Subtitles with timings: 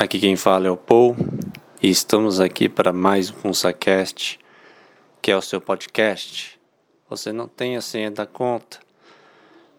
[0.00, 1.16] Aqui quem fala é o Paul
[1.82, 4.38] e estamos aqui para mais um FunsaCast,
[5.20, 6.56] que é o seu podcast.
[7.10, 8.78] Você não tem a senha da conta,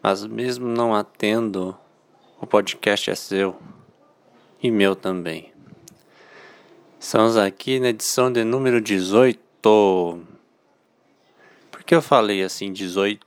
[0.03, 1.73] mas mesmo não atendo,
[2.37, 3.57] o podcast é seu
[4.61, 5.53] e meu também.
[6.99, 9.39] Estamos aqui na edição de número 18.
[11.71, 13.25] Por que eu falei assim 18?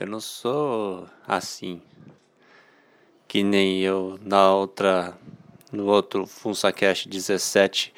[0.00, 1.82] Eu não sou assim
[3.30, 5.16] que nem eu na outra
[5.70, 7.94] no outro FunsaCast 17,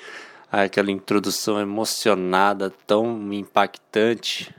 [0.50, 4.54] aquela introdução emocionada, tão impactante,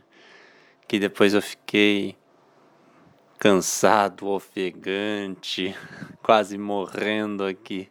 [0.88, 2.17] que depois eu fiquei
[3.38, 5.75] cansado, ofegante,
[6.23, 7.88] quase morrendo aqui.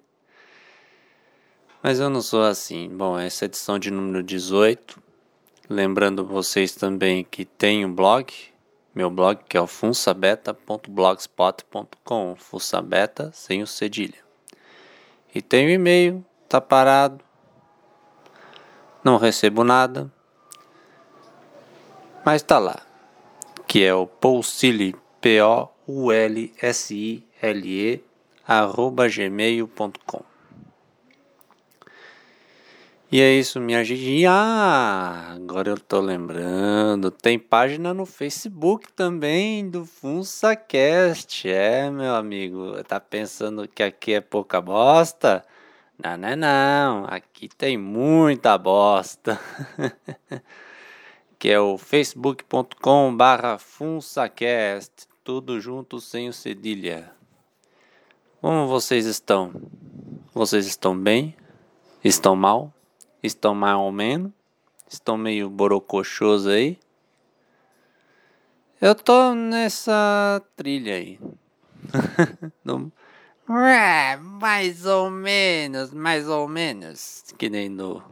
[1.85, 2.89] Mas eu não sou assim.
[2.89, 5.01] Bom, essa é edição de número 18.
[5.71, 8.35] Lembrando vocês também que tem um blog,
[8.95, 14.23] meu blog que é o funsabeta.blogspot.com, funsabeta sem o cedilha.
[15.35, 17.25] E o um e-mail, tá parado,
[19.03, 20.09] não recebo nada,
[22.25, 22.83] mas tá lá,
[23.67, 25.75] que é o Poulsile, P-O-U-L-S-I-L-E,
[28.47, 30.32] arroba gmail.com.
[33.13, 34.25] E é isso, minha gente.
[34.25, 37.11] Ah, agora eu tô lembrando.
[37.11, 41.47] Tem página no Facebook também do FunsaCast.
[41.47, 42.83] É, meu amigo.
[42.85, 45.45] Tá pensando que aqui é pouca bosta?
[46.03, 47.05] Não, não, é não.
[47.07, 49.39] Aqui tem muita bosta.
[51.39, 55.07] que é o facebook.com barra FunsaCast.
[55.23, 57.13] Tudo junto sem o cedilha.
[58.41, 59.53] Como vocês estão?
[60.33, 61.37] Vocês estão bem?
[62.03, 62.73] Estão mal?
[63.23, 64.33] Estão mais ou menos,
[64.89, 66.79] estão meio borocochosos aí.
[68.81, 71.19] Eu tô nessa trilha aí.
[73.49, 77.25] É, mais ou menos, mais ou menos.
[77.37, 78.03] Que nem no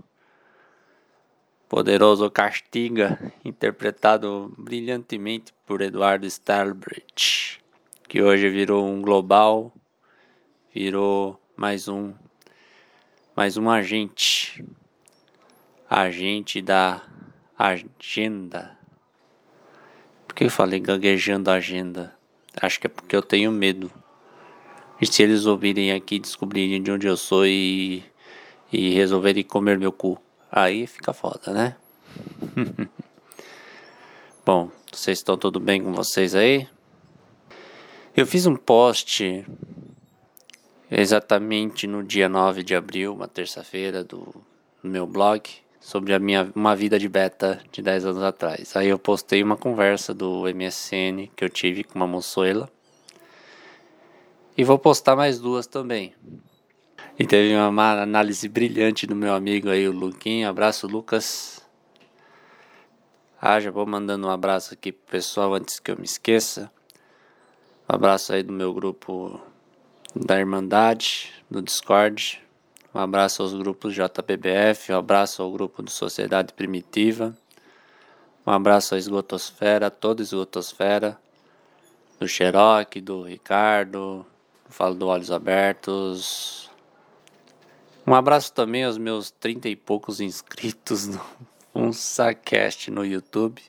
[1.68, 7.60] Poderoso Castiga, interpretado brilhantemente por Eduardo Starbridge,
[8.08, 9.72] que hoje virou um global,
[10.74, 12.12] virou mais um
[13.36, 14.64] mais um agente
[15.90, 17.02] agente da
[17.58, 18.78] agenda.
[20.28, 22.14] Por que eu falei gaguejando agenda?
[22.62, 23.90] Acho que é porque eu tenho medo.
[25.00, 28.04] E se eles ouvirem aqui, descobrirem de onde eu sou e,
[28.72, 30.16] e resolverem comer meu cu,
[30.52, 31.76] aí fica foda, né?
[34.46, 36.68] Bom, vocês estão tudo bem com vocês aí?
[38.16, 39.44] Eu fiz um post
[40.90, 44.34] exatamente no dia 9 de abril, uma terça-feira, do
[44.82, 45.48] meu blog,
[45.90, 48.76] sobre a minha uma vida de beta de 10 anos atrás.
[48.76, 52.70] Aí eu postei uma conversa do MSN que eu tive com uma moçoela.
[54.56, 56.14] E vou postar mais duas também.
[57.18, 60.48] E teve uma análise brilhante do meu amigo aí, o Luquinho.
[60.48, 61.60] Abraço, Lucas.
[63.42, 66.70] Ah, já vou mandando um abraço aqui pro pessoal antes que eu me esqueça.
[67.88, 69.40] Um abraço aí do meu grupo
[70.14, 72.40] da Irmandade, do Discord.
[72.92, 77.36] Um abraço aos grupos JPBF, um abraço ao grupo do Sociedade Primitiva,
[78.44, 81.16] um abraço à Esgotosfera, toda Esgotosfera,
[82.18, 84.26] do Xerox, do Ricardo,
[84.68, 86.68] falo do Olhos Abertos.
[88.04, 91.20] Um abraço também aos meus trinta e poucos inscritos no
[91.72, 93.62] FunsaCast no YouTube.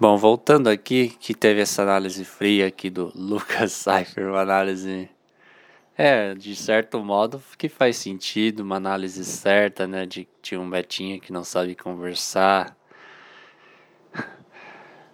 [0.00, 5.08] Bom, voltando aqui, que teve essa análise fria aqui do Lucas Cypher, uma análise
[5.98, 10.06] é, de certo modo que faz sentido, uma análise certa, né?
[10.06, 12.76] De, de um Betinha que não sabe conversar.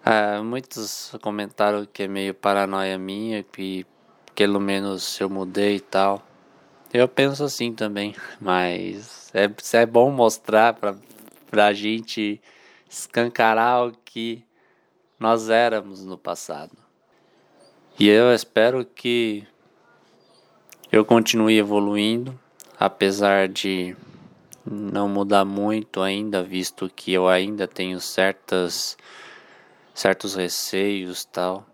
[0.04, 3.86] É, muitos comentaram que é meio paranoia minha, que
[4.34, 6.22] pelo menos eu mudei e tal.
[6.92, 9.48] Eu penso assim também, mas é,
[9.78, 10.94] é bom mostrar pra,
[11.50, 12.42] pra gente
[12.86, 14.44] escancarar o que
[15.18, 16.76] nós éramos no passado.
[17.98, 19.46] E eu espero que
[20.94, 22.38] eu continuei evoluindo,
[22.78, 23.96] apesar de
[24.64, 28.96] não mudar muito ainda, visto que eu ainda tenho certas
[29.92, 31.66] certos receios tal,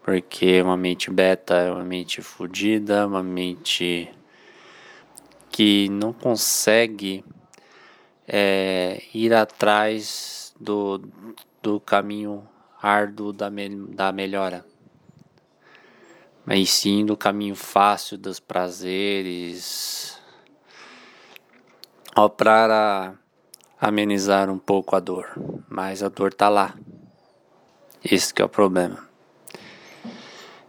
[0.00, 4.08] porque uma mente beta é uma mente fodida, uma mente
[5.50, 7.24] que não consegue
[8.28, 11.02] é, ir atrás do,
[11.60, 12.46] do caminho
[12.80, 14.64] árduo da, me, da melhora
[16.44, 20.18] mas sim do caminho fácil dos prazeres,
[22.14, 23.14] ó, para
[23.80, 25.32] amenizar um pouco a dor,
[25.68, 26.74] mas a dor tá lá.
[28.04, 29.08] Esse que é o problema.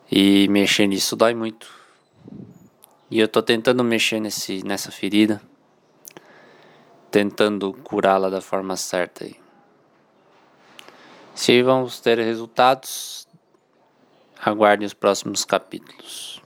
[0.09, 1.69] E mexer nisso dói muito.
[3.11, 5.41] E eu tô tentando mexer nesse, nessa ferida.
[7.11, 9.35] Tentando curá-la da forma certa aí.
[11.33, 13.27] Se vamos ter resultados,
[14.45, 16.39] aguardem os próximos capítulos.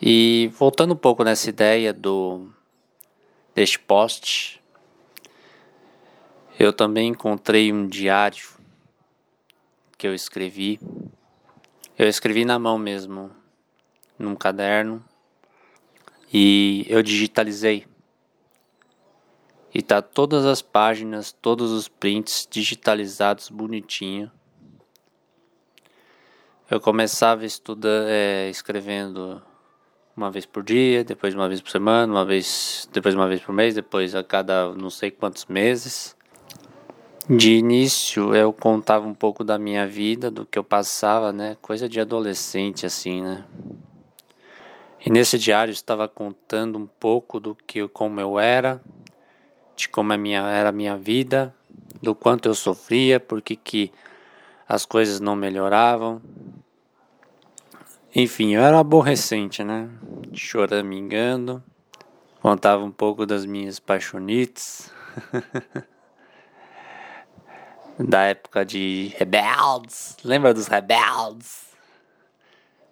[0.00, 2.48] E voltando um pouco nessa ideia do
[3.54, 4.62] deste post,
[6.58, 8.46] eu também encontrei um diário
[9.98, 10.78] que eu escrevi.
[11.98, 13.30] Eu escrevi na mão mesmo,
[14.18, 15.02] num caderno,
[16.32, 17.86] e eu digitalizei.
[19.74, 24.30] E tá todas as páginas, todos os prints digitalizados bonitinho.
[26.68, 29.40] Eu começava estudando, é, escrevendo
[30.16, 33.54] uma vez por dia, depois uma vez por semana, uma vez, depois uma vez por
[33.54, 36.16] mês, depois a cada não sei quantos meses.
[37.30, 41.56] De início eu contava um pouco da minha vida, do que eu passava, né?
[41.62, 43.44] Coisa de adolescente assim, né?
[45.04, 48.82] E nesse diário eu estava contando um pouco do que como eu era,
[49.76, 51.54] de como a minha, era a minha vida,
[52.02, 53.92] do quanto eu sofria, porque que
[54.68, 56.20] as coisas não melhoravam.
[58.18, 59.90] Enfim, eu era aborrecente, né?
[60.32, 61.62] Choramingando.
[62.40, 64.90] Contava um pouco das minhas paixonites.
[68.00, 70.16] da época de rebeldes.
[70.24, 71.66] Lembra dos rebeldes?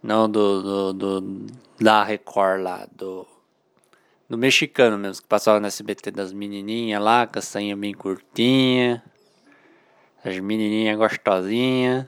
[0.03, 1.47] Não do, do, do
[1.81, 3.27] da Record lá, do
[4.29, 9.03] do mexicano mesmo, que passava no SBT das menininhas lá, com a sainha bem curtinha,
[10.23, 12.07] as menininhas gostosinhas,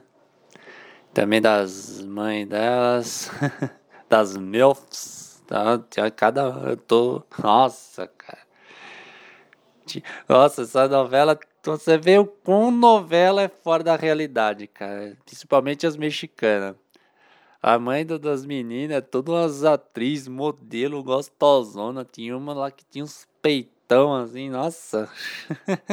[1.17, 3.31] também das mães delas,
[4.07, 5.83] das MILFs, tá?
[6.15, 8.45] cada eu tô, nossa, cara.
[10.29, 15.97] Nossa, essa novela, você vê o quão novela é fora da realidade, cara, principalmente as
[15.97, 16.75] mexicanas.
[17.63, 22.05] A mãe das meninas, todas as atrizes, modelo, gostosona.
[22.05, 25.09] Tinha uma lá que tinha uns peitão assim, nossa.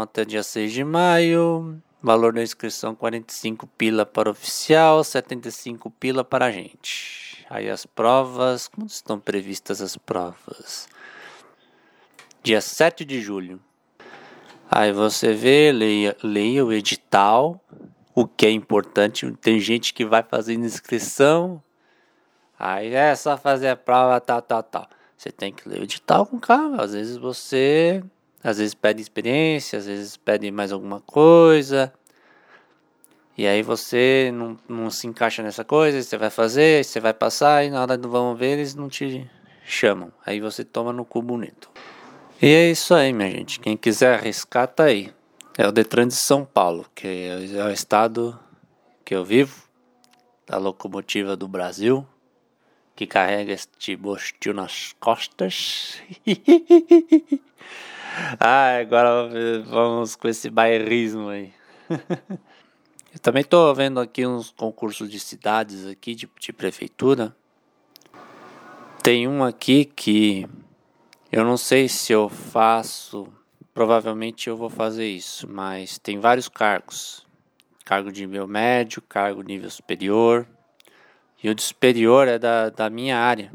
[0.00, 1.82] até dia 6 de maio.
[2.02, 7.44] Valor da inscrição 45 pila para oficial, 75 pila para a gente.
[7.48, 10.88] Aí as provas, como estão previstas as provas?
[12.42, 13.60] Dia 7 de julho.
[14.70, 17.60] Aí você vê, leia, leia o edital
[18.16, 19.30] o que é importante.
[19.42, 21.62] Tem gente que vai fazendo inscrição,
[22.58, 24.88] aí é só fazer a prova, tal, tal, tal.
[25.14, 26.82] Você tem que ler o edital com calma.
[26.82, 28.02] Às vezes você,
[28.46, 31.92] às vezes pede experiência, às vezes pede mais alguma coisa.
[33.36, 37.64] E aí você não, não se encaixa nessa coisa, você vai fazer, você vai passar
[37.64, 39.28] e na hora do vamos ver eles não te
[39.64, 40.12] chamam.
[40.24, 41.68] Aí você toma no cu bonito.
[42.40, 43.58] E é isso aí, minha gente.
[43.58, 45.12] Quem quiser arriscar, tá aí.
[45.58, 47.06] É o Detran de São Paulo, que
[47.52, 48.38] é o estado
[49.04, 49.60] que eu vivo,
[50.46, 52.06] da locomotiva do Brasil,
[52.94, 56.00] que carrega este bostil nas costas.
[58.40, 59.28] ah, agora
[59.66, 61.52] vamos com esse bairrismo aí.
[63.12, 67.34] Eu também estou vendo aqui uns concursos de cidades aqui, de, de prefeitura.
[69.02, 70.46] Tem um aqui que
[71.32, 73.26] eu não sei se eu faço,
[73.72, 77.26] provavelmente eu vou fazer isso, mas tem vários cargos.
[77.86, 80.46] Cargo de nível médio, cargo nível superior.
[81.42, 83.50] E o de superior é da, da minha área,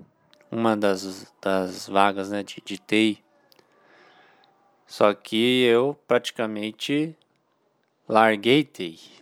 [0.50, 3.24] uma das, das vagas né, de, de TI.
[4.91, 7.15] Só que eu praticamente
[8.10, 8.69] larguei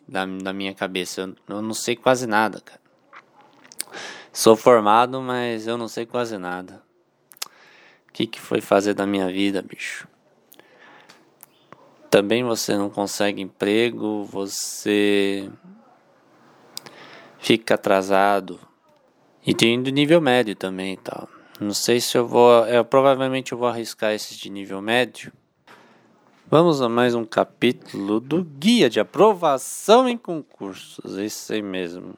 [0.07, 1.21] da, da minha cabeça.
[1.21, 2.81] Eu, eu não sei quase nada, cara.
[4.33, 6.81] Sou formado, mas eu não sei quase nada.
[7.45, 10.07] O que, que foi fazer da minha vida, bicho?
[12.09, 15.51] Também você não consegue emprego, você
[17.37, 18.59] fica atrasado.
[19.45, 21.29] E tem do nível médio também tal.
[21.59, 22.65] Não sei se eu vou.
[22.65, 25.31] Eu, provavelmente eu vou arriscar esses de nível médio.
[26.51, 31.15] Vamos a mais um capítulo do Guia de Aprovação em Concursos.
[31.19, 32.15] Isso aí mesmo.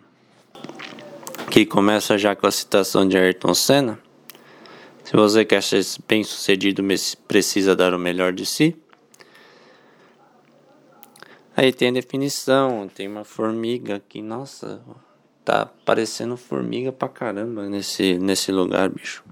[1.50, 4.00] Que começa já com a citação de Ayrton Senna.
[5.04, 6.82] Se você quer ser bem sucedido,
[7.28, 8.74] precisa dar o melhor de si.
[11.54, 14.82] Aí tem a definição, tem uma formiga aqui, nossa,
[15.44, 19.26] tá parecendo formiga pra caramba nesse, nesse lugar, bicho.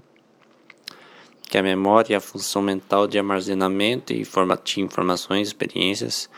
[1.50, 6.30] Que a memória é a função mental de armazenamento e de informações, experiências,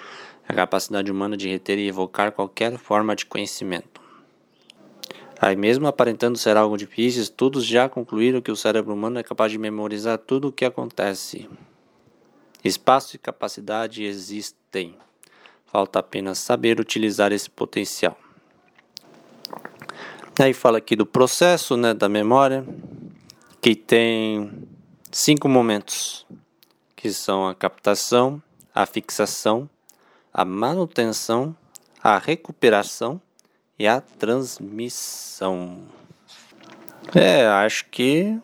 [0.48, 4.00] a capacidade humana de reter e evocar qualquer forma de conhecimento.
[5.38, 9.52] Aí mesmo aparentando ser algo difícil, estudos já concluíram que o cérebro humano é capaz
[9.52, 11.46] de memorizar tudo o que acontece.
[12.64, 14.96] Espaço e capacidade existem.
[15.66, 18.16] Falta apenas saber utilizar esse potencial.
[20.38, 22.64] Aí fala aqui do processo né, da memória,
[23.60, 24.50] que tem
[25.12, 26.26] cinco momentos,
[26.96, 28.42] que são a captação,
[28.74, 29.68] a fixação,
[30.32, 31.54] a manutenção,
[32.02, 33.20] a recuperação
[33.78, 35.82] e a transmissão.
[37.14, 38.40] É, acho que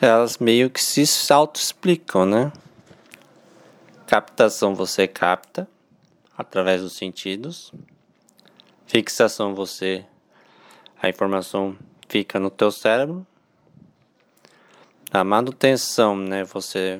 [0.00, 2.52] elas meio que se auto-explicam, né?
[4.06, 5.68] Captação você capta
[6.36, 7.72] através dos sentidos.
[8.86, 10.04] Fixação você
[11.02, 11.76] a informação
[12.08, 13.26] fica no teu cérebro.
[15.14, 16.98] A manutenção, né, você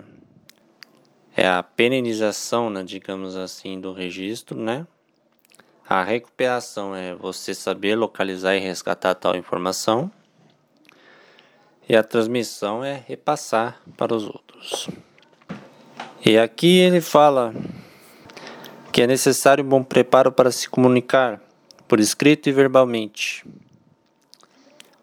[1.35, 4.87] é a perenização, né, digamos assim, do registro, né?
[5.89, 10.13] A recuperação é você saber localizar e resgatar tal informação.
[11.89, 14.91] E a transmissão é repassar para os outros.
[16.23, 17.55] E aqui ele fala
[18.93, 21.41] que é necessário um bom preparo para se comunicar,
[21.89, 23.43] por escrito e verbalmente.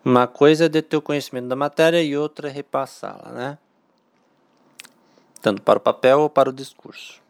[0.03, 3.57] Uma coisa é ter o conhecimento da matéria e outra é repassá-la, né?
[5.41, 7.21] Tanto para o papel ou para o discurso.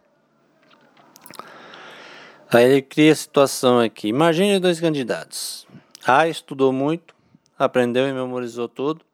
[2.52, 4.08] Aí ele cria a situação aqui.
[4.08, 5.68] Imagine dois candidatos.
[6.06, 7.16] A estudou muito,
[7.58, 9.06] aprendeu e memorizou tudo,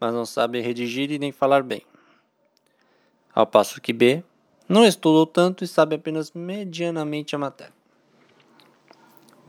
[0.00, 1.82] mas não sabe redigir e nem falar bem.
[3.34, 4.24] Ao passo que B
[4.68, 7.79] não estudou tanto e sabe apenas medianamente a matéria.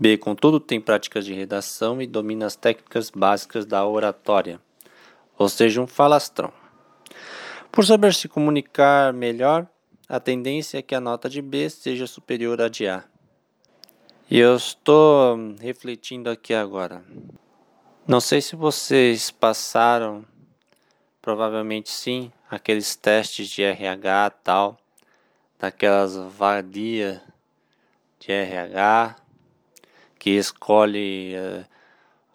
[0.01, 4.60] B, contudo, tem práticas de redação e domina as técnicas básicas da oratória,
[5.38, 6.51] ou seja, um falastrão.
[7.72, 9.67] Por saber se comunicar melhor,
[10.10, 13.03] a tendência é que a nota de B seja superior à de A.
[14.27, 17.05] E eu estou refletindo aqui agora.
[18.08, 20.25] Não sei se vocês passaram,
[21.22, 24.79] provavelmente sim, aqueles testes de RH tal,
[25.60, 27.22] daquelas vadias
[28.20, 29.22] de RH
[30.22, 31.66] que escolhe uh,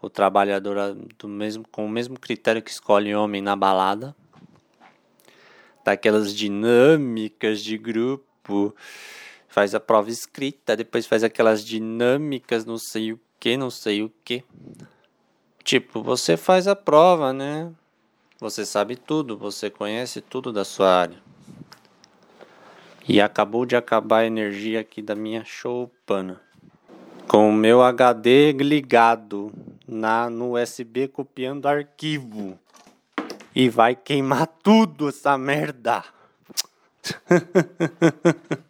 [0.02, 4.12] o trabalhador do mesmo, com o mesmo critério que escolhe homem na balada
[5.84, 8.74] daquelas dinâmicas de grupo,
[9.46, 14.12] faz a prova escrita, depois faz aquelas dinâmicas, não sei o que, não sei o
[14.24, 14.42] que.
[15.62, 17.72] Tipo, você faz a prova, né?
[18.40, 21.18] Você sabe tudo, você conhece tudo da sua área.
[23.08, 26.44] E acabou de acabar a energia aqui da minha choupana.
[27.28, 29.52] Com o meu HD ligado
[29.86, 32.58] na, no USB copiando arquivo
[33.54, 36.04] e vai queimar tudo essa merda.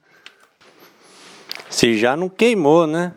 [1.68, 3.12] Se já não queimou, né?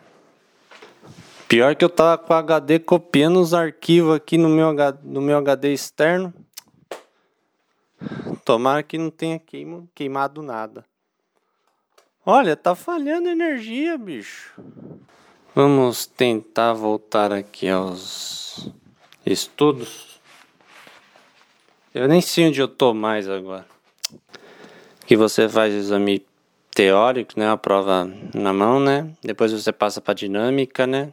[1.48, 5.38] Pior que eu tava com o HD copiando os arquivos aqui no meu, no meu
[5.38, 6.34] HD externo.
[8.44, 10.84] Tomara que não tenha queimo, queimado nada.
[12.24, 14.54] Olha, tá falhando energia, bicho.
[15.52, 18.70] Vamos tentar voltar aqui aos
[19.26, 20.20] estudos.
[21.92, 23.66] Eu nem sei onde eu tô mais agora.
[25.04, 26.24] que você faz o exame
[26.72, 29.10] teórico, né, a prova na mão, né?
[29.24, 31.12] Depois você passa para dinâmica, né?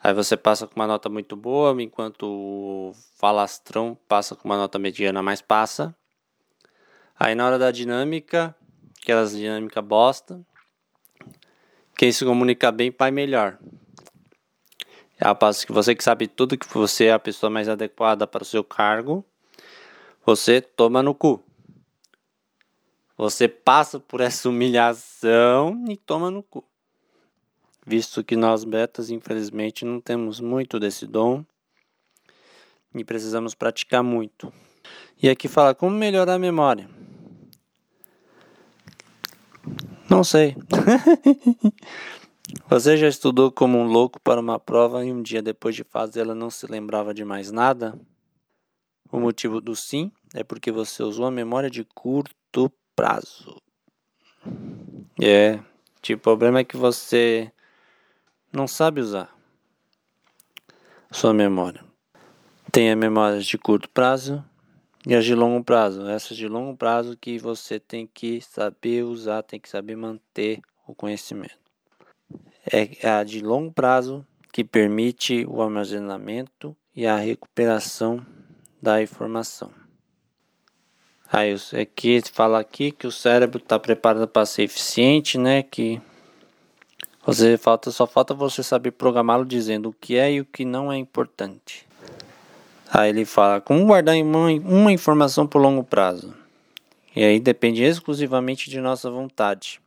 [0.00, 4.78] Aí você passa com uma nota muito boa, enquanto o falastrão passa com uma nota
[4.78, 5.92] mediana, mas passa.
[7.18, 8.54] Aí na hora da dinâmica,
[9.02, 10.40] aquelas dinâmica bosta,
[12.02, 13.56] quem se comunica bem vai melhor.
[15.20, 18.42] A passo que você que sabe tudo, que você é a pessoa mais adequada para
[18.42, 19.24] o seu cargo,
[20.26, 21.40] você toma no cu.
[23.16, 26.64] Você passa por essa humilhação e toma no cu.
[27.86, 31.44] Visto que nós betas, infelizmente, não temos muito desse dom
[32.92, 34.52] e precisamos praticar muito.
[35.22, 36.90] E aqui fala como melhorar a memória.
[40.12, 40.54] Não sei.
[42.68, 46.34] Você já estudou como um louco para uma prova e um dia depois de fazê-la
[46.34, 47.98] não se lembrava de mais nada?
[49.10, 53.56] O motivo do sim é porque você usou a memória de curto prazo.
[55.18, 55.58] É,
[56.02, 57.50] tipo, o problema é que você
[58.52, 59.34] não sabe usar
[61.10, 61.82] sua memória.
[62.70, 64.44] Tem a memória de curto prazo
[65.06, 66.06] e as de longo prazo.
[66.08, 70.94] Essas de longo prazo que você tem que saber usar, tem que saber manter o
[70.94, 71.58] conhecimento.
[72.70, 78.24] É a de longo prazo que permite o armazenamento e a recuperação
[78.80, 79.70] da informação.
[81.32, 85.62] Aí aqui fala aqui que o cérebro está preparado para ser eficiente, né?
[85.62, 86.00] Que
[87.24, 90.92] você falta só falta você saber programá-lo dizendo o que é e o que não
[90.92, 91.86] é importante.
[92.94, 96.34] Aí ele fala como guardar uma, informação por longo prazo.
[97.16, 99.80] E aí depende exclusivamente de nossa vontade.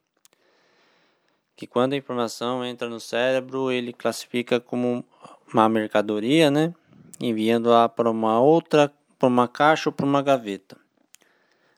[1.56, 5.06] Que quando a informação entra no cérebro, ele classifica como
[5.54, 6.74] uma mercadoria, né?
[7.20, 10.76] Enviando-a para uma outra, para uma caixa ou para uma gaveta.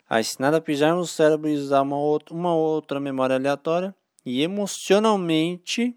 [0.09, 3.93] Aí, se nada pisar no cérebro e usar uma outra memória aleatória,
[4.25, 5.93] e emocionalmente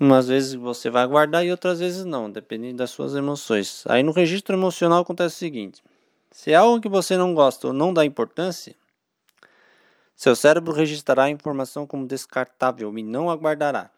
[0.00, 3.84] Umas vezes você vai guardar e outras vezes não, dependendo das suas emoções.
[3.86, 5.82] Aí no registro emocional acontece o seguinte:
[6.30, 8.74] se é algo que você não gosta ou não dá importância,
[10.16, 13.90] seu cérebro registrará a informação como descartável e não aguardará.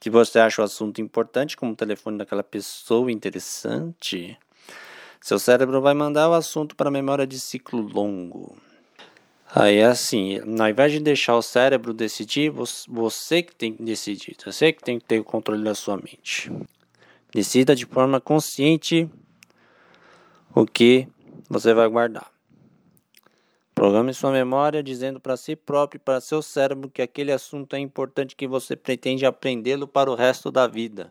[0.00, 4.38] Se você acha o assunto importante, como o telefone daquela pessoa interessante,
[5.20, 8.56] seu cérebro vai mandar o assunto para a memória de ciclo longo.
[9.54, 14.36] Aí é assim, ao invés de deixar o cérebro decidir, você que tem que decidir,
[14.44, 16.52] você que tem que ter o controle da sua mente.
[17.32, 19.08] Decida de forma consciente
[20.54, 21.08] o que
[21.48, 22.30] você vai guardar.
[23.74, 27.78] Programe sua memória dizendo para si próprio e para seu cérebro que aquele assunto é
[27.78, 31.10] importante que você pretende aprendê-lo para o resto da vida.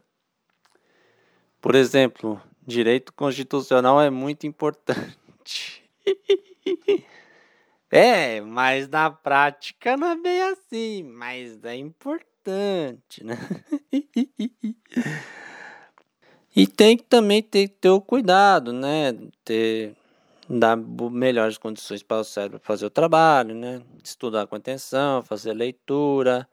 [1.60, 5.84] Por exemplo, direito constitucional é muito importante.
[7.89, 13.38] É, mas na prática não é bem assim, mas é importante, né?
[16.54, 19.13] e tem que também ter, ter o cuidado, né?
[19.45, 19.95] Ter,
[20.50, 23.82] dar melhores condições para o cérebro fazer o trabalho, né?
[24.04, 26.45] Estudar com atenção, fazer leitura,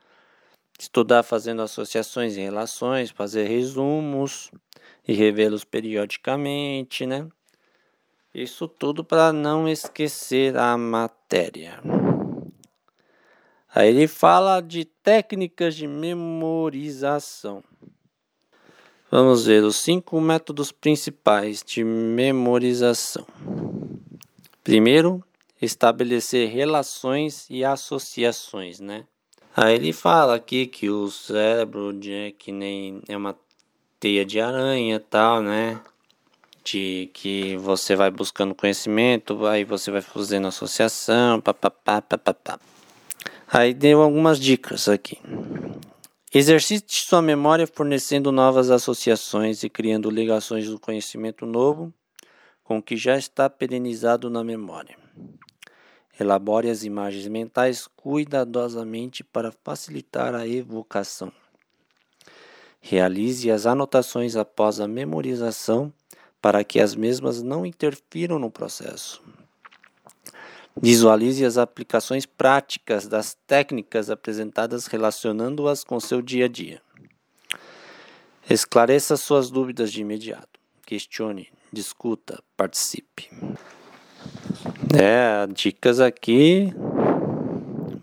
[0.78, 4.52] estudar fazendo associações e relações, fazer resumos
[5.06, 7.28] e revê-los periodicamente, né?
[8.34, 11.80] Isso tudo para não esquecer a matéria.
[13.72, 17.62] Aí ele fala de técnicas de memorização.
[19.08, 23.24] Vamos ver os cinco métodos principais de memorização.
[24.64, 25.22] Primeiro,
[25.62, 29.04] estabelecer relações e associações, né?
[29.56, 33.36] Aí ele fala aqui que o cérebro é que nem é uma
[34.00, 35.80] teia de aranha, tal, né?
[36.64, 42.58] De que você vai buscando conhecimento, aí você vai fazendo associação, papapá, papapá.
[43.46, 45.18] Aí deu algumas dicas aqui.
[46.34, 51.92] Exercite sua memória fornecendo novas associações e criando ligações do conhecimento novo
[52.64, 54.96] com o que já está perenizado na memória.
[56.18, 61.30] Elabore as imagens mentais cuidadosamente para facilitar a evocação.
[62.80, 65.92] Realize as anotações após a memorização
[66.44, 69.22] para que as mesmas não interfiram no processo.
[70.78, 76.82] Visualize as aplicações práticas das técnicas apresentadas relacionando-as com seu dia a dia.
[78.50, 80.60] Esclareça suas dúvidas de imediato.
[80.84, 83.30] Questione, discuta, participe.
[84.94, 86.74] É, dicas aqui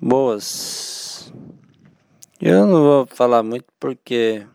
[0.01, 1.31] boas.
[2.41, 4.47] Eu não vou falar muito porque.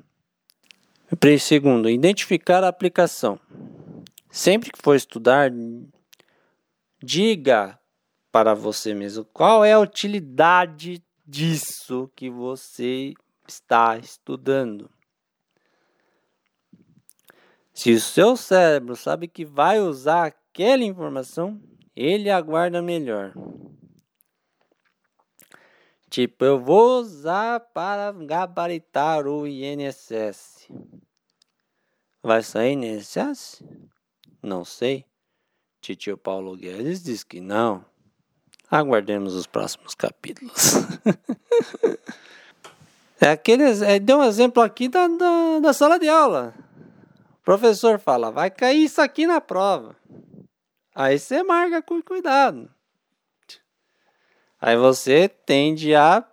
[1.38, 3.38] Segundo, identificar a aplicação.
[4.37, 5.51] Sempre que for estudar,
[7.03, 7.81] diga
[8.31, 9.25] para você mesmo.
[9.25, 13.14] Qual é a utilidade disso que você
[13.49, 14.90] está estudando?
[17.72, 21.59] Se o seu cérebro sabe que vai usar aquela informação,
[21.96, 23.33] ele aguarda melhor.
[26.11, 30.68] Tipo, eu vou usar para gabaritar o INSS.
[32.22, 33.64] Vai sair INSS?
[34.42, 35.05] Não sei.
[35.81, 37.85] Titio Paulo Guedes diz que não.
[38.70, 40.75] Aguardemos os próximos capítulos.
[43.20, 46.55] é aqueles, é, deu um exemplo aqui da, da, da sala de aula.
[47.40, 49.94] O professor fala, vai cair isso aqui na prova.
[50.94, 52.68] Aí você marca com cuidado.
[54.61, 56.25] Aí você tende a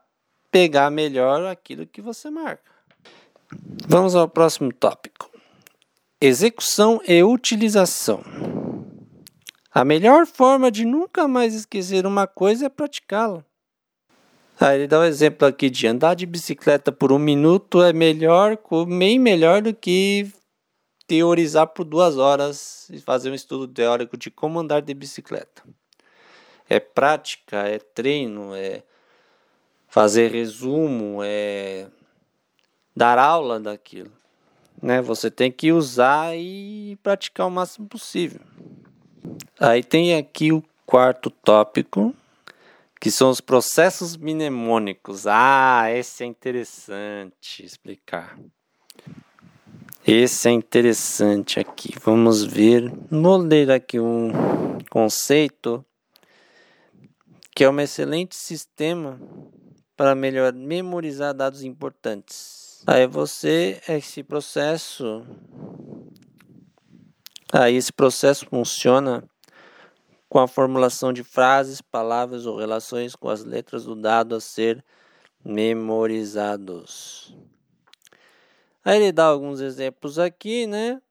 [0.49, 2.71] pegar melhor aquilo que você marca.
[3.87, 5.32] Vamos ao próximo tópico.
[6.25, 8.23] Execução e utilização.
[9.69, 13.43] A melhor forma de nunca mais esquecer uma coisa é praticá-la.
[14.57, 18.57] Aí ele dá um exemplo aqui de andar de bicicleta por um minuto é melhor,
[18.88, 20.31] bem melhor do que
[21.05, 25.62] teorizar por duas horas e fazer um estudo teórico de como andar de bicicleta.
[26.69, 28.81] É prática, é treino, é
[29.89, 31.88] fazer resumo, é
[32.95, 34.22] dar aula daquilo.
[34.83, 35.01] Né?
[35.01, 38.41] Você tem que usar e praticar o máximo possível.
[39.57, 42.13] Aí tem aqui o quarto tópico,
[42.99, 45.25] que são os processos mnemônicos.
[45.25, 48.37] Ah, esse é interessante explicar.
[50.05, 51.93] Esse é interessante aqui.
[52.03, 52.91] Vamos ver.
[53.09, 54.33] Vou ler aqui um
[54.89, 55.85] conceito
[57.55, 59.17] que é um excelente sistema
[59.95, 62.62] para melhor memorizar dados importantes.
[62.85, 65.25] Aí você, esse processo,
[67.53, 69.23] aí esse processo funciona
[70.27, 74.83] com a formulação de frases, palavras ou relações com as letras do dado a ser
[75.45, 77.33] memorizados.
[78.83, 81.01] Aí ele dá alguns exemplos aqui, né?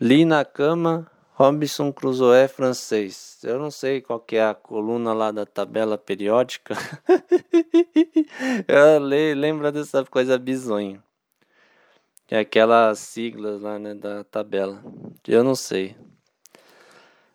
[0.00, 1.08] Li na cama,
[1.38, 3.38] Robinson Crusoe francês.
[3.44, 6.74] Eu não sei qual que é a coluna lá da tabela periódica.
[8.66, 11.04] Eu lembro dessa coisa bizonha.
[12.30, 14.82] É aquelas siglas lá, né, da tabela.
[15.28, 15.94] Eu não sei.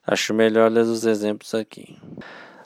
[0.04, 1.96] Acho melhor ler os exemplos aqui.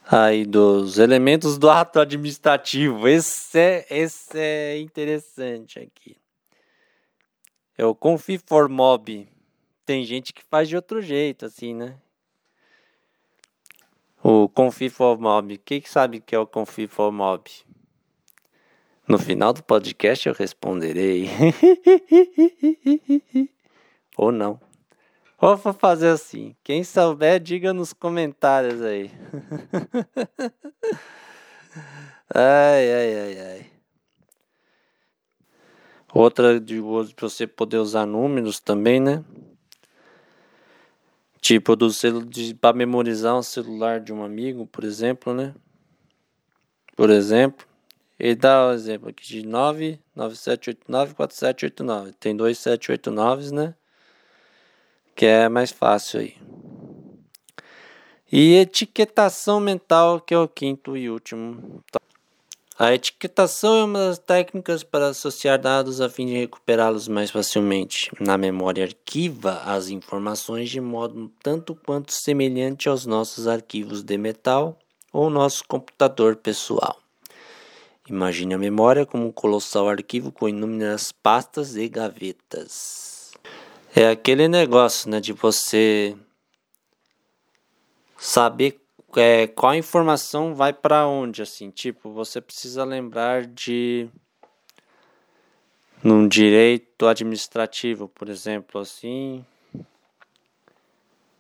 [0.08, 3.10] Aí dos elementos do ato administrativo.
[3.10, 6.16] Esse é, esse é interessante aqui.
[7.78, 9.35] É o Confiformob.
[9.86, 11.96] Tem gente que faz de outro jeito, assim, né?
[14.24, 15.60] O Confiformob.
[15.60, 17.44] Quem sabe que é o Confiformob?
[19.08, 21.30] No final do podcast eu responderei.
[24.18, 24.60] Ou não.
[25.40, 26.56] Ou vou fazer assim.
[26.64, 29.12] Quem souber, diga nos comentários aí.
[32.34, 33.72] ai, ai, ai, ai.
[36.12, 39.24] Outra de você poder usar números também, né?
[41.46, 41.90] Tipo do
[42.60, 45.54] para memorizar um celular de um amigo, por exemplo, né?
[46.96, 47.68] Por exemplo,
[48.18, 49.44] ele dá o um exemplo aqui de
[50.18, 52.16] 997894789.
[52.20, 53.76] Tem dois 789, né?
[55.16, 56.36] que é mais fácil aí.
[58.32, 61.84] E etiquetação mental, que é o quinto e último.
[62.78, 68.12] A etiquetação é uma das técnicas para associar dados a fim de recuperá-los mais facilmente.
[68.20, 74.78] Na memória arquiva as informações de modo tanto quanto semelhante aos nossos arquivos de metal
[75.14, 77.00] ou nosso computador pessoal.
[78.10, 83.32] Imagine a memória como um colossal arquivo com inúmeras pastas e gavetas.
[83.96, 86.14] É aquele negócio, né, de você
[88.18, 88.85] saber
[89.16, 94.10] é, qual informação vai para onde, assim, tipo, você precisa lembrar de
[96.04, 99.44] num direito administrativo, por exemplo, assim,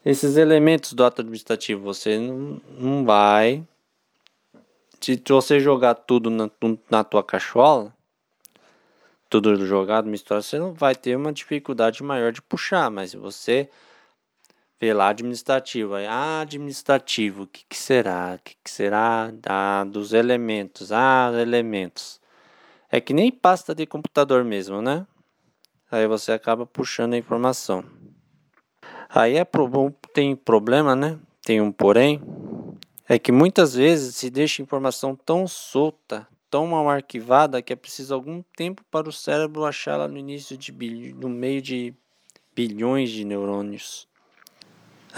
[0.05, 3.63] esses elementos do ato administrativo, você não, não vai.
[5.01, 6.49] Se você jogar tudo na,
[6.89, 7.93] na tua cachola,
[9.29, 13.69] tudo jogado, misturado, você não vai ter uma dificuldade maior de puxar, mas se você
[15.01, 18.35] administrativo, aí, ah, administrativo, o que, que será?
[18.35, 20.91] O que, que será ah, dos elementos?
[20.91, 22.19] Ah, elementos.
[22.91, 25.07] É que nem pasta de computador mesmo, né?
[25.89, 27.83] Aí você acaba puxando a informação.
[29.09, 31.17] Aí é pro, tem problema, né?
[31.41, 32.21] Tem um porém.
[33.07, 38.13] É que muitas vezes se deixa informação tão solta, tão mal arquivada que é preciso
[38.13, 40.71] algum tempo para o cérebro achá-la no início de
[41.13, 41.93] no meio de
[42.55, 44.07] bilhões de neurônios.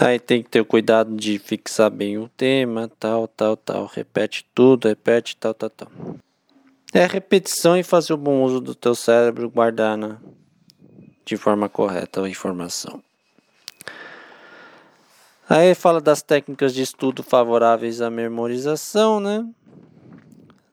[0.00, 3.86] Aí tem que ter o cuidado de fixar bem o tema, tal, tal, tal.
[3.86, 5.88] Repete tudo, repete, tal, tal, tal.
[6.94, 10.18] É repetição e fazer o bom uso do teu cérebro, guardar na,
[11.24, 13.02] de forma correta a informação.
[15.48, 19.44] Aí fala das técnicas de estudo favoráveis à memorização, né?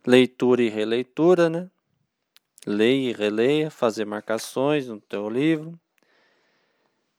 [0.05, 1.67] Leitura e releitura, né?
[2.67, 5.79] Leia e releia, fazer marcações no teu livro.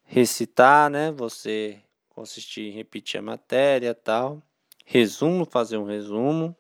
[0.05, 1.11] Recitar, né?
[1.11, 1.81] Você
[2.17, 4.43] consistir em repetir a matéria tal.
[4.87, 6.57] Resumo, fazer um resumo.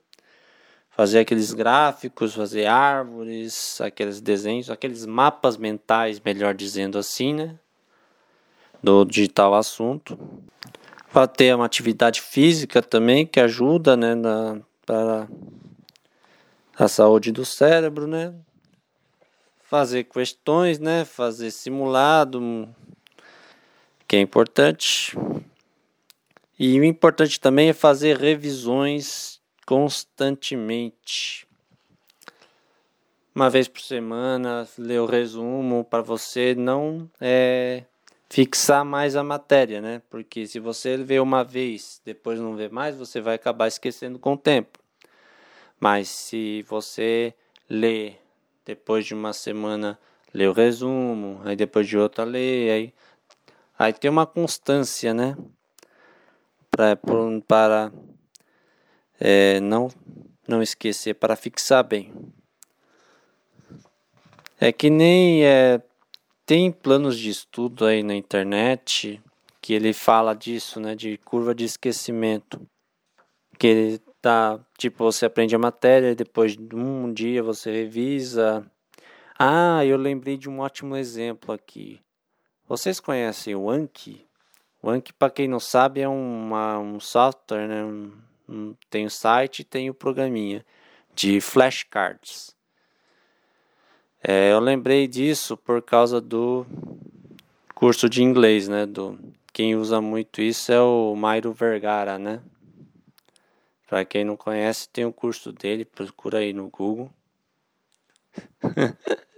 [0.90, 7.58] Fazer aqueles gráficos, fazer árvores, aqueles desenhos, aqueles mapas mentais, melhor dizendo assim, né?
[8.82, 10.18] Do digital assunto
[11.12, 15.26] para ter uma atividade física também que ajuda né, na, para
[16.78, 18.34] a saúde do cérebro, né?
[19.62, 21.04] Fazer questões, né?
[21.04, 22.68] Fazer simulado,
[24.06, 25.16] que é importante.
[26.58, 31.46] E o importante também é fazer revisões constantemente.
[33.34, 37.84] Uma vez por semana, ler o resumo para você não é
[38.30, 40.00] fixar mais a matéria, né?
[40.08, 44.32] Porque se você vê uma vez, depois não vê mais, você vai acabar esquecendo com
[44.32, 44.78] o tempo.
[45.78, 47.34] Mas se você
[47.68, 48.14] lê
[48.64, 49.98] depois de uma semana,
[50.32, 52.94] lê o resumo, aí depois de outra lê, aí,
[53.78, 55.36] aí tem uma constância, né?
[56.70, 56.98] Pra,
[57.46, 57.92] para
[59.18, 59.88] é, não,
[60.46, 62.12] não esquecer, para fixar bem.
[64.58, 65.82] É que nem é,
[66.46, 69.20] tem planos de estudo aí na internet
[69.60, 72.60] que ele fala disso, né, de curva de esquecimento.
[73.58, 78.64] Que ele tá, tipo, você aprende a matéria depois de um dia você revisa.
[79.38, 82.00] Ah, eu lembrei de um ótimo exemplo aqui.
[82.68, 84.26] Vocês conhecem o Anki?
[84.82, 88.10] O Anki, para quem não sabe, é uma, um software, né?
[88.90, 90.66] Tem o site e tem o programinha
[91.14, 92.56] de flashcards.
[94.22, 96.66] É, eu lembrei disso por causa do
[97.72, 98.84] curso de inglês, né?
[98.84, 99.16] Do,
[99.52, 102.42] quem usa muito isso é o Mairo Vergara, né?
[103.86, 107.10] Para quem não conhece, tem o curso dele, procura aí no Google.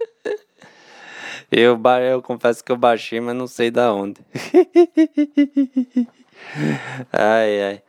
[1.51, 1.79] eu,
[2.11, 4.21] eu confesso que eu baixei, mas não sei da onde.
[7.11, 7.83] ai, ai.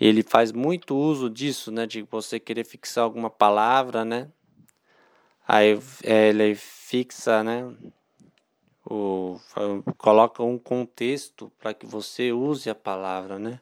[0.00, 1.86] Ele faz muito uso disso, né?
[1.86, 4.28] De você querer fixar alguma palavra, né?
[5.46, 7.72] Aí é, ele fixa, né?
[8.84, 9.38] O,
[9.96, 13.60] coloca um contexto para que você use a palavra, né?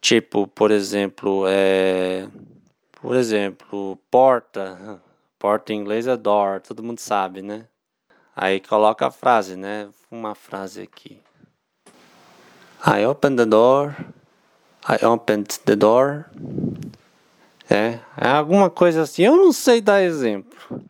[0.00, 2.28] Tipo, por exemplo, é,
[2.92, 5.02] por exemplo, porta,
[5.38, 7.66] porta em inglês é door, todo mundo sabe, né?
[8.34, 9.88] Aí coloca a frase, né?
[10.10, 11.20] Uma frase aqui.
[12.86, 13.94] I opened the door.
[14.88, 16.24] I opened the door.
[17.68, 19.22] É, é alguma coisa assim.
[19.22, 20.82] Eu não sei dar exemplo.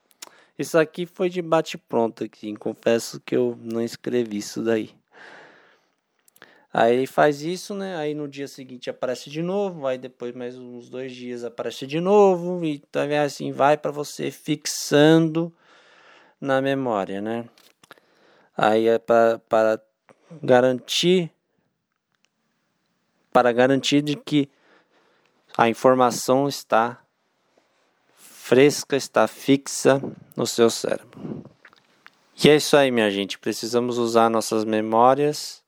[0.58, 2.54] Isso aqui foi de bate-pronto aqui.
[2.56, 4.90] Confesso que eu não escrevi isso daí.
[6.72, 7.96] Aí ele faz isso, né?
[7.96, 9.86] Aí no dia seguinte aparece de novo.
[9.86, 12.64] Aí depois mais uns dois dias aparece de novo.
[12.64, 15.52] E também assim vai para você fixando
[16.40, 17.44] na memória, né?
[18.56, 19.80] Aí é para
[20.42, 21.30] garantir
[23.32, 24.48] para garantir de que
[25.56, 27.00] a informação está
[28.16, 30.02] fresca, está fixa
[30.36, 31.44] no seu cérebro.
[32.42, 33.38] E é isso aí, minha gente.
[33.38, 35.62] Precisamos usar nossas memórias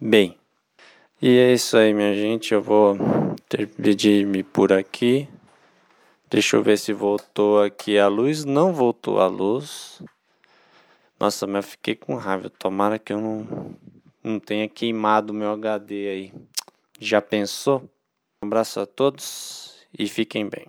[0.00, 0.36] bem.
[1.20, 2.52] E é isso aí, minha gente.
[2.52, 2.96] Eu vou
[3.48, 5.28] despedir-me por aqui.
[6.32, 8.42] Deixa eu ver se voltou aqui a luz.
[8.42, 10.02] Não voltou a luz.
[11.20, 12.48] Nossa, mas eu fiquei com raiva.
[12.48, 13.76] Tomara que eu não,
[14.24, 16.34] não tenha queimado meu HD aí.
[16.98, 17.82] Já pensou?
[18.42, 20.68] Um abraço a todos e fiquem bem.